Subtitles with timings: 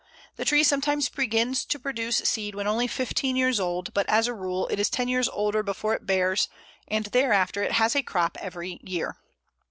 [0.35, 4.33] The tree sometimes begins to produce seed when only fifteen years old; but, as a
[4.33, 6.49] rule, it is ten years older before it bears,
[6.87, 9.17] and thereafter it has a crop every year.